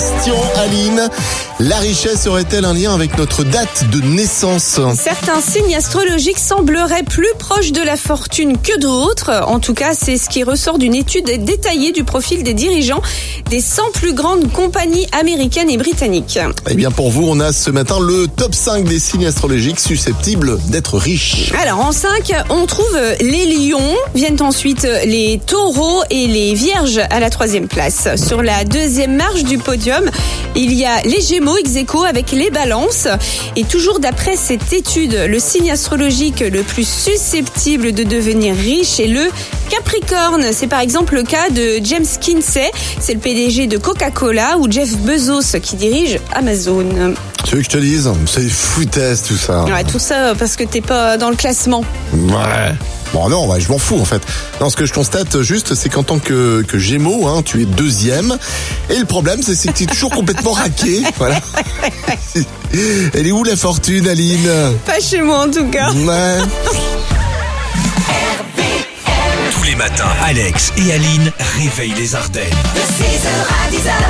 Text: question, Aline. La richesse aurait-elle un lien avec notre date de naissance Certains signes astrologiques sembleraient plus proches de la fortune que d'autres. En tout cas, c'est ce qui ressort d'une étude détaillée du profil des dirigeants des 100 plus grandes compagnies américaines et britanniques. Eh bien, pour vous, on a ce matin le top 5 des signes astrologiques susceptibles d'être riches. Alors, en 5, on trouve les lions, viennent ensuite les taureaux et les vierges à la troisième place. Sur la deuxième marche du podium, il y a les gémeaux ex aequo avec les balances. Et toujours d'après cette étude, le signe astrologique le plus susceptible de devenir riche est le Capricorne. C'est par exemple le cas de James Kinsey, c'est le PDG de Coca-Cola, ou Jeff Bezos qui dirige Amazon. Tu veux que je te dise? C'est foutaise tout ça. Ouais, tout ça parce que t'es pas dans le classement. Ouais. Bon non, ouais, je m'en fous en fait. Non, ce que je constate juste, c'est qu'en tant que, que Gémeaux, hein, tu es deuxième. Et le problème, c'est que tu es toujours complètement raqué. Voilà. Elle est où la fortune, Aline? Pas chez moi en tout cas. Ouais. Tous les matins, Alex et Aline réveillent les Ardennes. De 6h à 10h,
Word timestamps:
question, 0.00 0.34
Aline. 0.56 1.49
La 1.62 1.76
richesse 1.76 2.26
aurait-elle 2.26 2.64
un 2.64 2.72
lien 2.72 2.94
avec 2.94 3.18
notre 3.18 3.44
date 3.44 3.84
de 3.90 4.00
naissance 4.00 4.80
Certains 4.94 5.42
signes 5.42 5.76
astrologiques 5.76 6.38
sembleraient 6.38 7.02
plus 7.02 7.28
proches 7.38 7.72
de 7.72 7.82
la 7.82 7.98
fortune 7.98 8.56
que 8.56 8.78
d'autres. 8.78 9.44
En 9.46 9.60
tout 9.60 9.74
cas, 9.74 9.92
c'est 9.92 10.16
ce 10.16 10.30
qui 10.30 10.42
ressort 10.42 10.78
d'une 10.78 10.94
étude 10.94 11.26
détaillée 11.44 11.92
du 11.92 12.02
profil 12.02 12.44
des 12.44 12.54
dirigeants 12.54 13.02
des 13.50 13.60
100 13.60 13.90
plus 13.92 14.14
grandes 14.14 14.50
compagnies 14.50 15.06
américaines 15.12 15.68
et 15.68 15.76
britanniques. 15.76 16.38
Eh 16.66 16.74
bien, 16.74 16.90
pour 16.90 17.10
vous, 17.10 17.24
on 17.28 17.40
a 17.40 17.52
ce 17.52 17.70
matin 17.70 18.00
le 18.00 18.26
top 18.26 18.54
5 18.54 18.84
des 18.84 18.98
signes 18.98 19.26
astrologiques 19.26 19.80
susceptibles 19.80 20.58
d'être 20.68 20.96
riches. 20.96 21.52
Alors, 21.60 21.80
en 21.80 21.92
5, 21.92 22.32
on 22.48 22.64
trouve 22.64 22.98
les 23.20 23.44
lions, 23.44 23.96
viennent 24.14 24.40
ensuite 24.40 24.88
les 25.04 25.38
taureaux 25.44 26.04
et 26.08 26.26
les 26.26 26.54
vierges 26.54 27.02
à 27.10 27.20
la 27.20 27.28
troisième 27.28 27.68
place. 27.68 28.08
Sur 28.16 28.42
la 28.42 28.64
deuxième 28.64 29.16
marche 29.16 29.44
du 29.44 29.58
podium, 29.58 30.10
il 30.56 30.72
y 30.72 30.86
a 30.86 31.02
les 31.02 31.20
gémeaux 31.20 31.49
ex 31.56 31.76
aequo 31.76 32.04
avec 32.04 32.32
les 32.32 32.50
balances. 32.50 33.08
Et 33.56 33.64
toujours 33.64 34.00
d'après 34.00 34.36
cette 34.36 34.72
étude, 34.72 35.14
le 35.28 35.38
signe 35.38 35.70
astrologique 35.70 36.40
le 36.40 36.62
plus 36.62 36.88
susceptible 36.88 37.92
de 37.92 38.02
devenir 38.04 38.54
riche 38.54 39.00
est 39.00 39.08
le 39.08 39.28
Capricorne. 39.70 40.46
C'est 40.52 40.66
par 40.66 40.80
exemple 40.80 41.14
le 41.14 41.22
cas 41.22 41.48
de 41.50 41.80
James 41.84 42.06
Kinsey, 42.20 42.70
c'est 43.00 43.14
le 43.14 43.20
PDG 43.20 43.66
de 43.66 43.78
Coca-Cola, 43.78 44.58
ou 44.58 44.70
Jeff 44.70 44.96
Bezos 44.98 45.58
qui 45.62 45.76
dirige 45.76 46.18
Amazon. 46.34 47.14
Tu 47.44 47.54
veux 47.54 47.58
que 47.58 47.64
je 47.64 47.70
te 47.70 47.78
dise? 47.78 48.10
C'est 48.26 48.48
foutaise 48.48 49.22
tout 49.22 49.36
ça. 49.36 49.64
Ouais, 49.64 49.84
tout 49.84 49.98
ça 49.98 50.34
parce 50.38 50.56
que 50.56 50.64
t'es 50.64 50.80
pas 50.80 51.16
dans 51.16 51.30
le 51.30 51.36
classement. 51.36 51.84
Ouais. 52.12 52.74
Bon 53.12 53.28
non, 53.28 53.48
ouais, 53.48 53.60
je 53.60 53.68
m'en 53.68 53.78
fous 53.78 53.98
en 54.00 54.04
fait. 54.04 54.22
Non, 54.60 54.70
ce 54.70 54.76
que 54.76 54.86
je 54.86 54.92
constate 54.92 55.40
juste, 55.42 55.74
c'est 55.74 55.88
qu'en 55.88 56.02
tant 56.04 56.18
que, 56.18 56.62
que 56.62 56.78
Gémeaux, 56.78 57.26
hein, 57.26 57.42
tu 57.44 57.62
es 57.62 57.64
deuxième. 57.64 58.36
Et 58.88 58.96
le 58.98 59.04
problème, 59.04 59.40
c'est 59.42 59.54
que 59.68 59.76
tu 59.76 59.82
es 59.84 59.86
toujours 59.86 60.10
complètement 60.10 60.52
raqué. 60.52 61.02
Voilà. 61.18 61.40
Elle 63.14 63.26
est 63.26 63.32
où 63.32 63.42
la 63.44 63.56
fortune, 63.56 64.06
Aline? 64.08 64.48
Pas 64.86 65.00
chez 65.00 65.20
moi 65.22 65.40
en 65.46 65.50
tout 65.50 65.66
cas. 65.70 65.90
Ouais. 65.92 66.38
Tous 69.52 69.62
les 69.64 69.74
matins, 69.74 70.08
Alex 70.24 70.72
et 70.76 70.92
Aline 70.92 71.32
réveillent 71.58 71.94
les 71.98 72.14
Ardennes. 72.14 72.44
De 72.74 72.80
6h 72.80 73.28
à 73.28 73.70
10h, 73.70 73.92